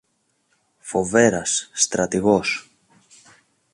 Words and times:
Φοβέρας, 0.79 1.69
στρατηγός 1.73 2.71